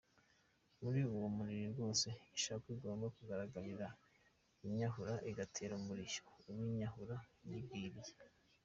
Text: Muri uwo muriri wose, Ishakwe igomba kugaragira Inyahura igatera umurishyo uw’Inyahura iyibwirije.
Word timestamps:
Muri 0.81 0.99
uwo 1.15 1.27
muriri 1.37 1.69
wose, 1.81 2.07
Ishakwe 2.37 2.69
igomba 2.75 3.05
kugaragira 3.15 3.87
Inyahura 4.65 5.13
igatera 5.29 5.73
umurishyo 5.75 6.23
uw’Inyahura 6.49 7.17
iyibwirije. 7.47 8.13